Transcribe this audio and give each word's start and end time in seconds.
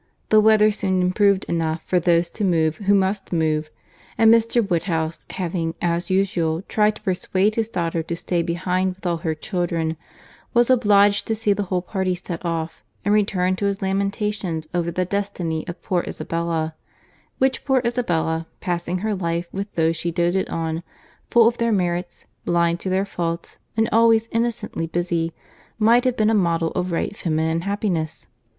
The 0.29 0.39
weather 0.41 0.71
soon 0.71 0.99
improved 0.99 1.43
enough 1.43 1.83
for 1.85 1.99
those 1.99 2.27
to 2.31 2.43
move 2.43 2.77
who 2.77 2.95
must 2.95 3.31
move; 3.31 3.69
and 4.17 4.33
Mr. 4.33 4.67
Woodhouse 4.67 5.27
having, 5.29 5.75
as 5.79 6.09
usual, 6.09 6.63
tried 6.63 6.95
to 6.95 7.03
persuade 7.03 7.53
his 7.53 7.69
daughter 7.69 8.01
to 8.01 8.15
stay 8.15 8.41
behind 8.41 8.95
with 8.95 9.05
all 9.05 9.17
her 9.17 9.35
children, 9.35 9.97
was 10.55 10.71
obliged 10.71 11.27
to 11.27 11.35
see 11.35 11.53
the 11.53 11.65
whole 11.69 11.83
party 11.83 12.15
set 12.15 12.43
off, 12.43 12.83
and 13.05 13.13
return 13.13 13.55
to 13.57 13.65
his 13.67 13.83
lamentations 13.83 14.67
over 14.73 14.89
the 14.89 15.05
destiny 15.05 15.67
of 15.67 15.83
poor 15.83 16.03
Isabella;—which 16.07 17.63
poor 17.63 17.83
Isabella, 17.85 18.47
passing 18.59 18.97
her 19.05 19.13
life 19.13 19.45
with 19.51 19.71
those 19.75 19.97
she 19.97 20.09
doated 20.11 20.49
on, 20.49 20.81
full 21.29 21.47
of 21.47 21.59
their 21.59 21.71
merits, 21.71 22.25
blind 22.43 22.79
to 22.79 22.89
their 22.89 23.05
faults, 23.05 23.59
and 23.77 23.87
always 23.91 24.27
innocently 24.31 24.87
busy, 24.87 25.31
might 25.77 26.05
have 26.05 26.17
been 26.17 26.31
a 26.31 26.33
model 26.33 26.71
of 26.71 26.91
right 26.91 27.15
feminine 27.15 27.61
happiness. 27.61 28.25